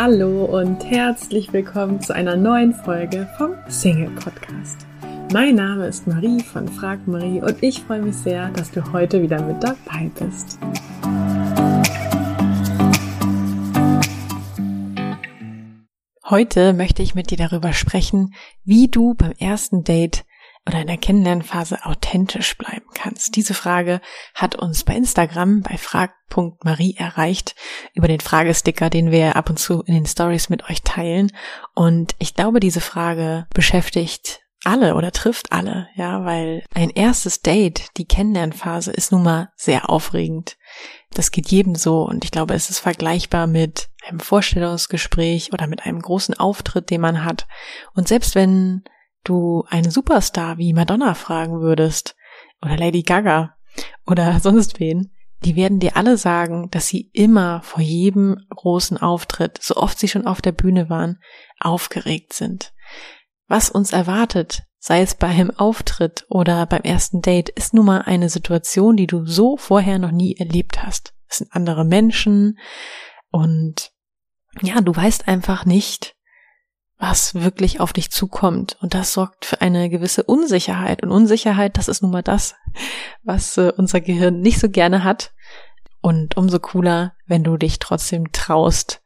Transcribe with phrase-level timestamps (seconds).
[0.00, 4.86] Hallo und herzlich willkommen zu einer neuen Folge vom Single Podcast.
[5.32, 9.20] Mein Name ist Marie von Frag Marie und ich freue mich sehr, dass du heute
[9.20, 10.56] wieder mit dabei bist.
[16.30, 20.24] Heute möchte ich mit dir darüber sprechen, wie du beim ersten Date
[20.68, 23.34] oder in der Kennenlernphase authentisch bleiben kannst?
[23.34, 24.00] Diese Frage
[24.34, 27.56] hat uns bei Instagram bei frag.marie erreicht
[27.94, 31.32] über den Fragesticker, den wir ab und zu in den Stories mit euch teilen.
[31.74, 37.96] Und ich glaube, diese Frage beschäftigt alle oder trifft alle, ja, weil ein erstes Date,
[37.96, 40.56] die Kennenlernphase ist nun mal sehr aufregend.
[41.12, 45.86] Das geht jedem so und ich glaube, es ist vergleichbar mit einem Vorstellungsgespräch oder mit
[45.86, 47.46] einem großen Auftritt, den man hat.
[47.94, 48.82] Und selbst wenn
[49.28, 52.16] du einen Superstar wie Madonna fragen würdest
[52.62, 53.54] oder Lady Gaga
[54.06, 55.12] oder sonst wen,
[55.44, 60.08] die werden dir alle sagen, dass sie immer vor jedem großen Auftritt, so oft sie
[60.08, 61.20] schon auf der Bühne waren,
[61.60, 62.72] aufgeregt sind.
[63.46, 68.28] Was uns erwartet, sei es beim Auftritt oder beim ersten Date, ist nun mal eine
[68.28, 71.14] Situation, die du so vorher noch nie erlebt hast.
[71.28, 72.58] Es sind andere Menschen
[73.30, 73.92] und
[74.60, 76.16] ja, du weißt einfach nicht,
[76.98, 78.76] was wirklich auf dich zukommt.
[78.80, 81.02] Und das sorgt für eine gewisse Unsicherheit.
[81.02, 82.56] Und Unsicherheit, das ist nun mal das,
[83.22, 85.32] was äh, unser Gehirn nicht so gerne hat.
[86.00, 89.00] Und umso cooler, wenn du dich trotzdem traust,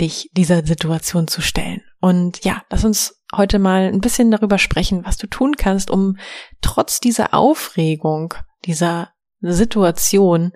[0.00, 1.82] dich dieser Situation zu stellen.
[2.00, 6.16] Und ja, lass uns heute mal ein bisschen darüber sprechen, was du tun kannst, um
[6.62, 9.10] trotz dieser Aufregung, dieser
[9.40, 10.52] Situation,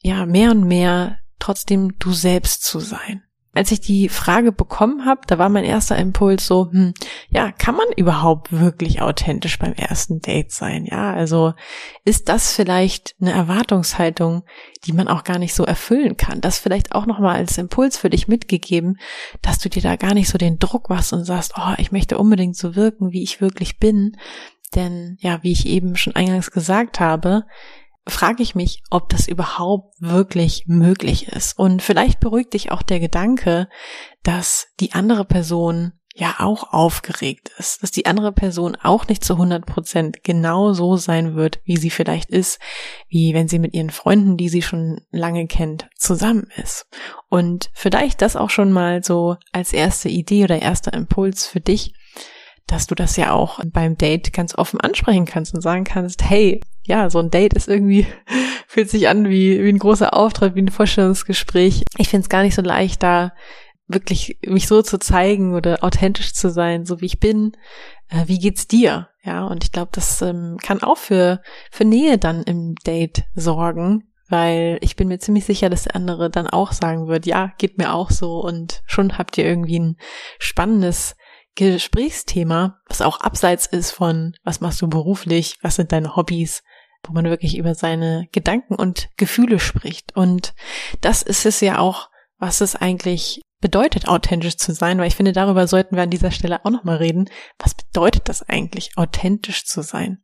[0.00, 3.22] ja, mehr und mehr trotzdem du selbst zu sein
[3.54, 6.94] als ich die Frage bekommen habe, da war mein erster Impuls so, hm,
[7.28, 10.86] ja, kann man überhaupt wirklich authentisch beim ersten Date sein?
[10.86, 11.52] Ja, also
[12.04, 14.44] ist das vielleicht eine Erwartungshaltung,
[14.86, 16.40] die man auch gar nicht so erfüllen kann?
[16.40, 18.98] Das vielleicht auch nochmal als Impuls für dich mitgegeben,
[19.42, 22.16] dass du dir da gar nicht so den Druck machst und sagst, oh, ich möchte
[22.16, 24.16] unbedingt so wirken, wie ich wirklich bin.
[24.74, 27.44] Denn ja, wie ich eben schon eingangs gesagt habe,
[28.06, 31.58] frage ich mich, ob das überhaupt wirklich möglich ist.
[31.58, 33.68] Und vielleicht beruhigt dich auch der Gedanke,
[34.22, 39.34] dass die andere Person ja auch aufgeregt ist, dass die andere Person auch nicht zu
[39.34, 42.60] 100 Prozent genau so sein wird, wie sie vielleicht ist,
[43.08, 46.86] wie wenn sie mit ihren Freunden, die sie schon lange kennt, zusammen ist.
[47.30, 51.94] Und vielleicht das auch schon mal so als erste Idee oder erster Impuls für dich,
[52.66, 56.60] dass du das ja auch beim Date ganz offen ansprechen kannst und sagen kannst, hey,
[56.84, 58.06] ja, so ein Date ist irgendwie,
[58.66, 61.84] fühlt sich an wie, wie ein großer Auftritt, wie ein Vorstellungsgespräch.
[61.98, 63.32] Ich finde es gar nicht so leicht, da
[63.88, 67.52] wirklich mich so zu zeigen oder authentisch zu sein, so wie ich bin.
[68.08, 69.08] Äh, wie geht's dir?
[69.24, 71.40] Ja, und ich glaube, das ähm, kann auch für,
[71.70, 76.30] für Nähe dann im Date sorgen, weil ich bin mir ziemlich sicher, dass der andere
[76.30, 79.96] dann auch sagen wird, ja, geht mir auch so und schon habt ihr irgendwie ein
[80.38, 81.16] spannendes
[81.54, 86.62] Gesprächsthema, was auch abseits ist von, was machst du beruflich, was sind deine Hobbys,
[87.04, 90.16] wo man wirklich über seine Gedanken und Gefühle spricht.
[90.16, 90.54] Und
[91.00, 92.08] das ist es ja auch,
[92.38, 96.32] was es eigentlich bedeutet, authentisch zu sein, weil ich finde, darüber sollten wir an dieser
[96.32, 97.30] Stelle auch nochmal reden.
[97.58, 100.22] Was bedeutet das eigentlich, authentisch zu sein?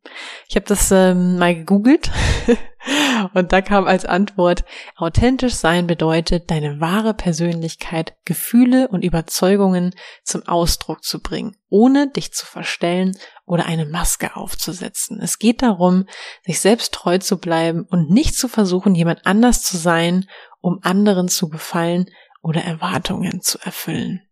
[0.49, 2.11] Ich habe das ähm, mal gegoogelt
[3.35, 4.65] und da kam als Antwort,
[4.97, 9.95] authentisch sein bedeutet, deine wahre Persönlichkeit, Gefühle und Überzeugungen
[10.25, 13.17] zum Ausdruck zu bringen, ohne dich zu verstellen
[13.47, 15.21] oder eine Maske aufzusetzen.
[15.23, 16.07] Es geht darum,
[16.45, 20.27] sich selbst treu zu bleiben und nicht zu versuchen, jemand anders zu sein,
[20.61, 22.07] um anderen zu gefallen,
[22.49, 24.23] oder Erwartungen zu erfüllen.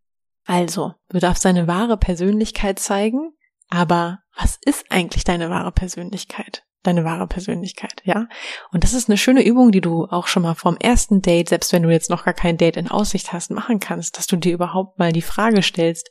[0.47, 3.32] Also, du darfst deine wahre Persönlichkeit zeigen,
[3.69, 6.65] aber was ist eigentlich deine wahre Persönlichkeit?
[6.82, 8.27] Deine wahre Persönlichkeit, ja?
[8.72, 11.72] Und das ist eine schöne Übung, die du auch schon mal vom ersten Date, selbst
[11.72, 14.54] wenn du jetzt noch gar kein Date in Aussicht hast, machen kannst, dass du dir
[14.54, 16.10] überhaupt mal die Frage stellst,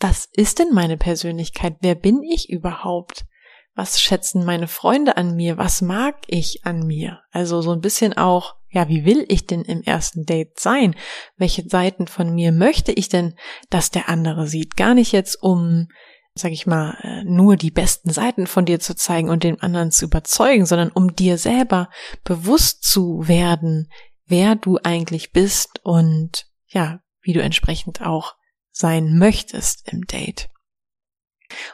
[0.00, 1.76] was ist denn meine Persönlichkeit?
[1.82, 3.26] Wer bin ich überhaupt?
[3.74, 5.58] Was schätzen meine Freunde an mir?
[5.58, 7.20] Was mag ich an mir?
[7.30, 10.94] Also so ein bisschen auch ja, wie will ich denn im ersten Date sein?
[11.36, 13.34] Welche Seiten von mir möchte ich denn,
[13.68, 14.76] dass der andere sieht?
[14.76, 15.88] Gar nicht jetzt um,
[16.34, 19.90] sag ich mal, äh, nur die besten Seiten von dir zu zeigen und den anderen
[19.90, 21.90] zu überzeugen, sondern um dir selber
[22.22, 23.90] bewusst zu werden,
[24.26, 28.34] wer du eigentlich bist und ja, wie du entsprechend auch
[28.70, 30.48] sein möchtest im Date.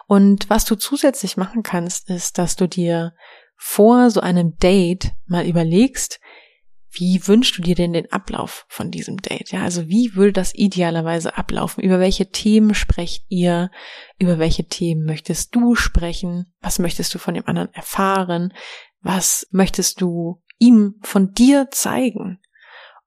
[0.06, 3.12] Und was du zusätzlich machen kannst, ist, dass du dir
[3.56, 6.20] vor so einem Date mal überlegst,
[6.90, 9.52] wie wünschst du dir denn den Ablauf von diesem Date?
[9.52, 11.82] Ja, also wie würde das idealerweise ablaufen?
[11.82, 13.70] Über welche Themen sprecht ihr?
[14.18, 16.52] Über welche Themen möchtest du sprechen?
[16.60, 18.52] Was möchtest du von dem anderen erfahren?
[19.00, 22.40] Was möchtest du ihm von dir zeigen?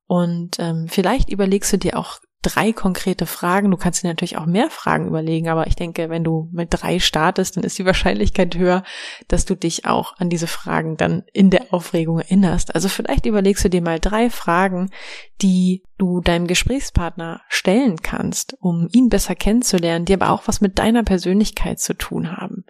[0.05, 3.71] Und ähm, vielleicht überlegst du dir auch drei konkrete Fragen.
[3.71, 6.99] Du kannst dir natürlich auch mehr Fragen überlegen, aber ich denke, wenn du mit drei
[6.99, 8.83] startest, dann ist die Wahrscheinlichkeit höher,
[9.27, 12.73] dass du dich auch an diese Fragen dann in der Aufregung erinnerst.
[12.73, 14.89] Also vielleicht überlegst du dir mal drei Fragen,
[15.41, 20.79] die du deinem Gesprächspartner stellen kannst, um ihn besser kennenzulernen, die aber auch was mit
[20.79, 22.63] deiner Persönlichkeit zu tun haben.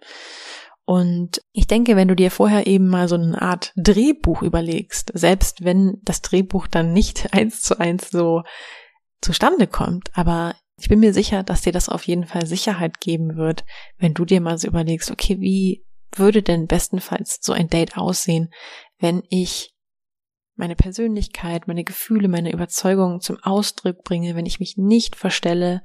[0.84, 5.64] Und ich denke, wenn du dir vorher eben mal so eine Art Drehbuch überlegst, selbst
[5.64, 8.42] wenn das Drehbuch dann nicht eins zu eins so
[9.20, 10.16] zustande kommt.
[10.16, 13.64] Aber ich bin mir sicher, dass dir das auf jeden Fall Sicherheit geben wird,
[13.98, 18.50] wenn du dir mal so überlegst, okay, wie würde denn bestenfalls so ein Date aussehen,
[18.98, 19.74] wenn ich
[20.60, 25.82] meine Persönlichkeit, meine Gefühle, meine Überzeugungen zum Ausdruck bringe, wenn ich mich nicht verstelle,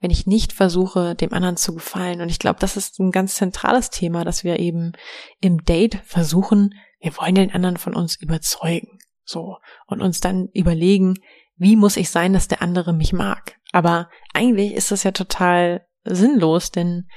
[0.00, 2.20] wenn ich nicht versuche, dem anderen zu gefallen.
[2.20, 4.92] Und ich glaube, das ist ein ganz zentrales Thema, dass wir eben
[5.40, 8.98] im Date versuchen, wir wollen den anderen von uns überzeugen.
[9.24, 9.56] So.
[9.86, 11.14] Und uns dann überlegen,
[11.58, 13.56] wie muss ich sein, dass der andere mich mag?
[13.72, 17.08] Aber eigentlich ist das ja total sinnlos, denn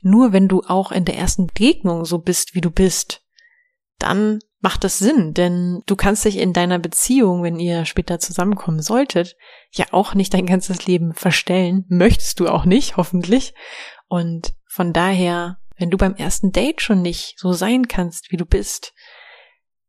[0.00, 3.22] nur wenn du auch in der ersten Begegnung so bist, wie du bist,
[3.98, 8.80] dann macht das Sinn, denn du kannst dich in deiner Beziehung, wenn ihr später zusammenkommen
[8.80, 9.36] solltet,
[9.72, 11.84] ja auch nicht dein ganzes Leben verstellen.
[11.88, 13.54] Möchtest du auch nicht, hoffentlich.
[14.08, 18.44] Und von daher, wenn du beim ersten Date schon nicht so sein kannst, wie du
[18.44, 18.94] bist,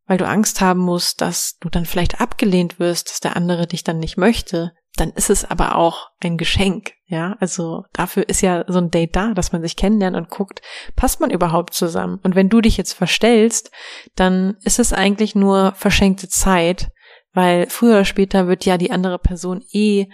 [0.10, 3.84] weil du Angst haben musst, dass du dann vielleicht abgelehnt wirst, dass der andere dich
[3.84, 7.38] dann nicht möchte, dann ist es aber auch ein Geschenk, ja.
[7.40, 10.64] Also dafür ist ja so ein Date da, dass man sich kennenlernt und guckt,
[10.96, 12.20] passt man überhaupt zusammen?
[12.24, 13.70] Und wenn du dich jetzt verstellst,
[14.16, 16.90] dann ist es eigentlich nur verschenkte Zeit,
[17.34, 20.08] weil früher oder später wird ja die andere Person eh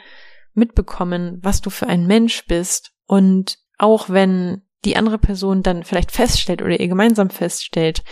[0.54, 2.92] mitbekommen, was du für ein Mensch bist.
[3.06, 8.04] Und auch wenn die andere Person dann vielleicht feststellt oder ihr gemeinsam feststellt,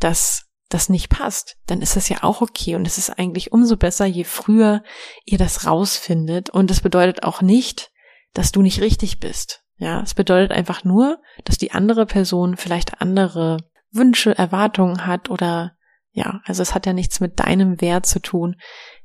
[0.00, 2.74] dass das nicht passt, dann ist das ja auch okay.
[2.74, 4.82] Und es ist eigentlich umso besser, je früher
[5.24, 6.50] ihr das rausfindet.
[6.50, 7.90] Und das bedeutet auch nicht,
[8.34, 9.62] dass du nicht richtig bist.
[9.76, 13.58] Ja, es bedeutet einfach nur, dass die andere Person vielleicht andere
[13.90, 15.72] Wünsche, Erwartungen hat oder
[16.10, 18.56] ja, also es hat ja nichts mit deinem Wert zu tun,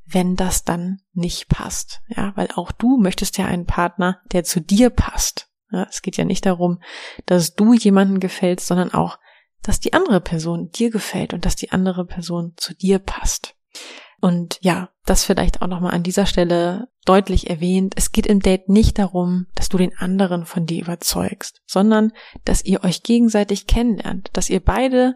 [0.06, 2.02] wenn das dann nicht passt.
[2.08, 5.48] Ja, weil auch du möchtest ja einen Partner, der zu dir passt.
[5.72, 6.82] Ja, es geht ja nicht darum,
[7.26, 9.18] dass du jemanden gefällst, sondern auch,
[9.64, 13.56] dass die andere Person dir gefällt und dass die andere Person zu dir passt.
[14.22, 17.94] Und ja, das vielleicht auch nochmal an dieser Stelle deutlich erwähnt.
[17.98, 22.14] Es geht im Date nicht darum, dass du den anderen von dir überzeugst, sondern
[22.46, 25.16] dass ihr euch gegenseitig kennenlernt, dass ihr beide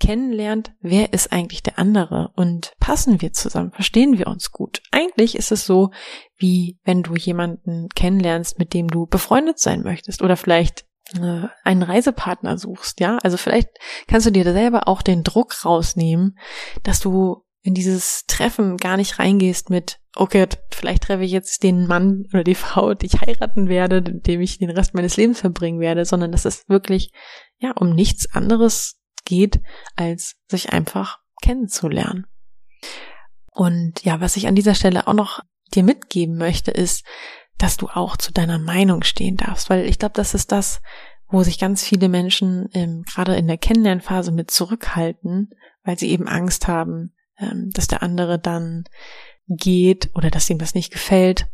[0.00, 4.82] kennenlernt, wer ist eigentlich der andere und passen wir zusammen, verstehen wir uns gut.
[4.90, 5.90] Eigentlich ist es so,
[6.36, 10.86] wie wenn du jemanden kennenlernst, mit dem du befreundet sein möchtest oder vielleicht
[11.18, 13.18] äh, einen Reisepartner suchst, ja.
[13.22, 13.68] Also vielleicht
[14.06, 16.38] kannst du dir selber auch den Druck rausnehmen,
[16.82, 21.86] dass du in dieses Treffen gar nicht reingehst mit, okay, vielleicht treffe ich jetzt den
[21.86, 25.80] Mann oder die Frau, die ich heiraten werde, dem ich den Rest meines Lebens verbringen
[25.80, 27.12] werde, sondern dass es wirklich,
[27.58, 29.60] ja, um nichts anderes geht,
[29.96, 32.26] als sich einfach kennenzulernen.
[33.50, 35.40] Und ja, was ich an dieser Stelle auch noch
[35.74, 37.04] dir mitgeben möchte, ist,
[37.62, 40.82] dass du auch zu deiner Meinung stehen darfst, weil ich glaube, das ist das,
[41.28, 45.50] wo sich ganz viele Menschen ähm, gerade in der Kennenlernphase mit zurückhalten,
[45.84, 48.82] weil sie eben Angst haben, ähm, dass der andere dann
[49.46, 51.46] geht oder dass ihm das nicht gefällt.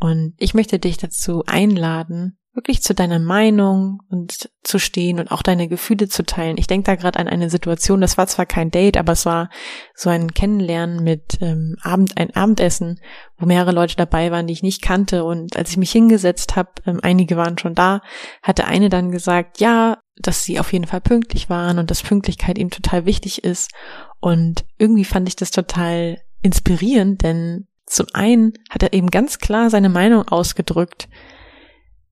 [0.00, 5.42] Und ich möchte dich dazu einladen, wirklich zu deiner Meinung und zu stehen und auch
[5.42, 6.56] deine Gefühle zu teilen.
[6.58, 9.50] Ich denke da gerade an eine Situation, das war zwar kein Date, aber es war
[9.94, 12.98] so ein Kennenlernen mit ähm, Abend, ein Abendessen,
[13.38, 15.24] wo mehrere Leute dabei waren, die ich nicht kannte.
[15.24, 18.00] Und als ich mich hingesetzt habe, ähm, einige waren schon da,
[18.42, 22.58] hatte eine dann gesagt, ja, dass sie auf jeden Fall pünktlich waren und dass Pünktlichkeit
[22.58, 23.70] ihm total wichtig ist.
[24.18, 29.70] Und irgendwie fand ich das total inspirierend, denn zum einen hat er eben ganz klar
[29.70, 31.08] seine Meinung ausgedrückt,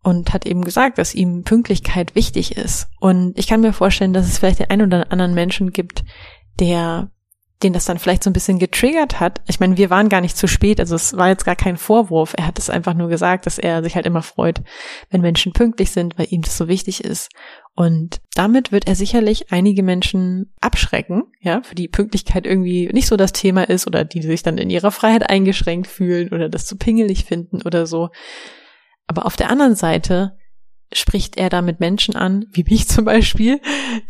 [0.04, 2.88] und hat eben gesagt, dass ihm Pünktlichkeit wichtig ist.
[3.00, 6.04] Und ich kann mir vorstellen, dass es vielleicht den einen oder anderen Menschen gibt,
[6.60, 7.10] der
[7.64, 9.40] den das dann vielleicht so ein bisschen getriggert hat.
[9.46, 12.34] Ich meine, wir waren gar nicht zu spät, also es war jetzt gar kein Vorwurf.
[12.36, 14.62] Er hat es einfach nur gesagt, dass er sich halt immer freut,
[15.10, 17.30] wenn Menschen pünktlich sind, weil ihm das so wichtig ist.
[17.74, 23.16] Und damit wird er sicherlich einige Menschen abschrecken, ja, für die Pünktlichkeit irgendwie nicht so
[23.16, 26.76] das Thema ist oder die sich dann in ihrer Freiheit eingeschränkt fühlen oder das zu
[26.76, 28.10] pingelig finden oder so.
[29.06, 30.36] Aber auf der anderen Seite
[30.92, 33.60] spricht er damit Menschen an, wie mich zum Beispiel,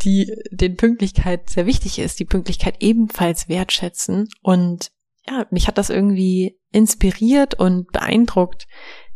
[0.03, 4.29] die den Pünktlichkeit sehr wichtig ist, die Pünktlichkeit ebenfalls wertschätzen.
[4.43, 4.89] Und
[5.27, 8.67] ja, mich hat das irgendwie inspiriert und beeindruckt,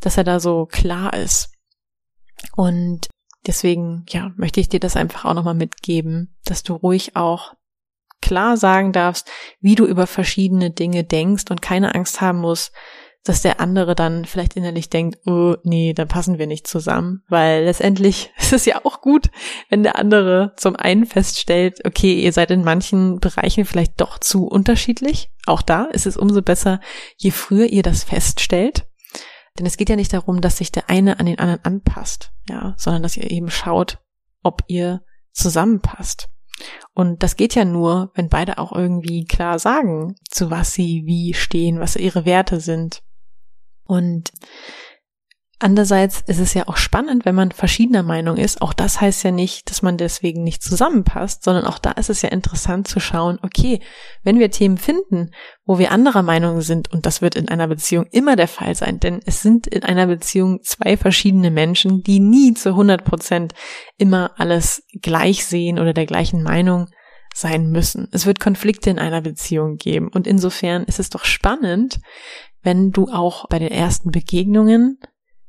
[0.01, 1.53] dass er da so klar ist.
[2.57, 3.09] Und
[3.47, 7.55] deswegen, ja, möchte ich dir das einfach auch nochmal mitgeben, dass du ruhig auch
[8.21, 9.31] klar sagen darfst,
[9.61, 12.73] wie du über verschiedene Dinge denkst und keine Angst haben musst,
[13.29, 17.65] dass der andere dann vielleicht innerlich denkt, oh nee, da passen wir nicht zusammen, weil
[17.65, 19.31] letztendlich ist es ja auch gut,
[19.69, 24.47] wenn der andere zum einen feststellt, okay, ihr seid in manchen Bereichen vielleicht doch zu
[24.47, 25.31] unterschiedlich.
[25.47, 26.81] Auch da ist es umso besser,
[27.17, 28.87] je früher ihr das feststellt.
[29.59, 32.75] Denn es geht ja nicht darum, dass sich der eine an den anderen anpasst, ja,
[32.77, 33.99] sondern dass ihr eben schaut,
[34.43, 36.29] ob ihr zusammenpasst.
[36.95, 41.35] Und das geht ja nur, wenn beide auch irgendwie klar sagen, zu was sie wie
[41.35, 43.03] stehen, was ihre Werte sind.
[43.89, 44.31] Und
[45.61, 48.63] Andererseits ist es ja auch spannend, wenn man verschiedener Meinung ist.
[48.63, 52.23] Auch das heißt ja nicht, dass man deswegen nicht zusammenpasst, sondern auch da ist es
[52.23, 53.81] ja interessant zu schauen, okay,
[54.23, 55.33] wenn wir Themen finden,
[55.65, 59.01] wo wir anderer Meinung sind, und das wird in einer Beziehung immer der Fall sein,
[59.01, 63.53] denn es sind in einer Beziehung zwei verschiedene Menschen, die nie zu 100 Prozent
[63.97, 66.87] immer alles gleich sehen oder der gleichen Meinung
[67.39, 68.09] sein müssen.
[68.13, 72.01] Es wird Konflikte in einer Beziehung geben und insofern ist es doch spannend,
[72.63, 74.99] wenn du auch bei den ersten Begegnungen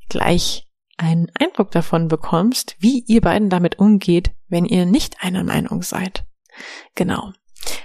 [0.07, 0.67] gleich
[0.97, 6.25] einen Eindruck davon bekommst, wie ihr beiden damit umgeht, wenn ihr nicht einer Meinung seid.
[6.95, 7.31] Genau.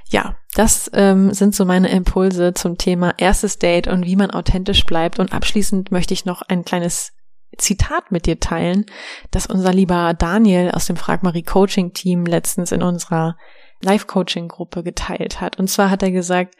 [0.09, 4.85] Ja, das ähm, sind so meine Impulse zum Thema erstes Date und wie man authentisch
[4.85, 5.19] bleibt.
[5.19, 7.13] Und abschließend möchte ich noch ein kleines
[7.57, 8.85] Zitat mit dir teilen,
[9.31, 13.37] das unser lieber Daniel aus dem Frag Marie Coaching Team letztens in unserer
[13.85, 15.59] Live Coaching Gruppe geteilt hat.
[15.59, 16.57] Und zwar hat er gesagt,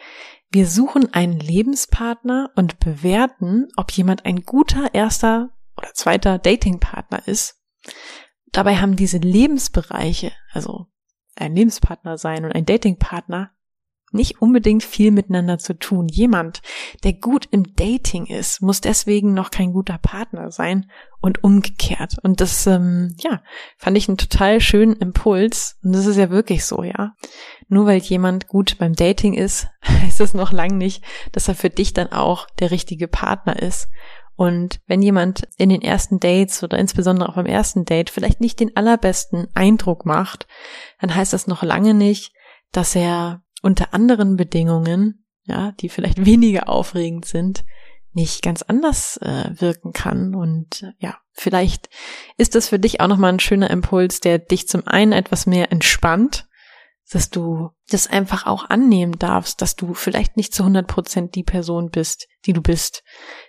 [0.51, 7.61] wir suchen einen Lebenspartner und bewerten, ob jemand ein guter erster oder zweiter Datingpartner ist.
[8.53, 10.87] Dabei haben diese Lebensbereiche, also
[11.35, 13.51] ein Lebenspartner sein und ein Datingpartner,
[14.15, 16.09] nicht unbedingt viel miteinander zu tun.
[16.09, 16.63] Jemand,
[17.03, 20.91] der gut im Dating ist, muss deswegen noch kein guter Partner sein
[21.21, 22.17] und umgekehrt.
[22.23, 23.43] Und das, ähm, ja,
[23.77, 25.79] fand ich einen total schönen Impuls.
[25.83, 27.15] Und das ist ja wirklich so, ja.
[27.69, 31.03] Nur weil jemand gut beim Dating ist, heißt es noch lang nicht,
[31.33, 33.89] dass er für dich dann auch der richtige Partner ist.
[34.37, 38.59] Und wenn jemand in den ersten Dates oder insbesondere auch beim ersten Date vielleicht nicht
[38.59, 40.49] den allerbesten Eindruck macht,
[41.01, 42.33] dann heißt das noch lange nicht,
[42.73, 47.65] dass er unter anderen Bedingungen, ja, die vielleicht weniger aufregend sind,
[48.13, 50.35] nicht ganz anders äh, wirken kann.
[50.35, 51.89] Und äh, ja, vielleicht
[52.37, 55.73] ist das für dich auch nochmal ein schöner Impuls, der dich zum einen etwas mehr
[55.73, 56.47] entspannt,
[57.11, 61.43] dass du das einfach auch annehmen darfst, dass du vielleicht nicht zu 100 Prozent die
[61.43, 63.03] Person bist, die du bist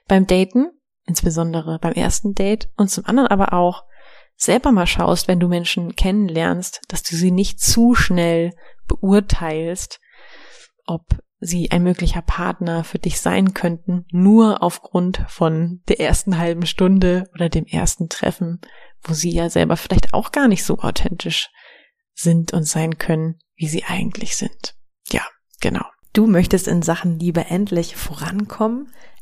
[0.08, 0.68] beim Daten,
[1.06, 3.84] insbesondere beim ersten Date und zum anderen aber auch
[4.36, 8.52] selber mal schaust, wenn du Menschen kennenlernst, dass du sie nicht zu schnell
[8.88, 10.00] beurteilst
[10.86, 16.66] ob sie ein möglicher Partner für dich sein könnten, nur aufgrund von der ersten halben
[16.66, 18.62] Stunde oder dem ersten Treffen,
[19.04, 21.50] wo sie ja selber vielleicht auch gar nicht so authentisch
[22.14, 24.76] sind und sein können, wie sie eigentlich sind.
[25.10, 25.22] Ja,
[25.60, 25.86] genau.
[26.14, 28.94] Du möchtest in Sachen Liebe endlich vorankommen,